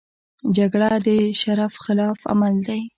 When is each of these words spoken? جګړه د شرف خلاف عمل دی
جګړه 0.57 0.91
د 1.05 1.07
شرف 1.41 1.73
خلاف 1.83 2.19
عمل 2.31 2.55
دی 2.67 2.81